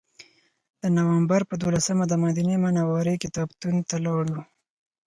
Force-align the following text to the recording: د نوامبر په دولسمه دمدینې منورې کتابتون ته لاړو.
د 0.81 0.83
نوامبر 0.97 1.41
په 1.49 1.55
دولسمه 1.63 2.03
دمدینې 2.07 2.55
منورې 2.63 3.15
کتابتون 3.23 3.75
ته 3.89 3.95
لاړو. 4.05 4.39